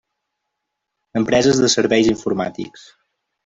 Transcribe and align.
Empreses 1.21 1.63
de 1.67 1.71
serveis 1.77 2.13
informàtics. 2.17 2.91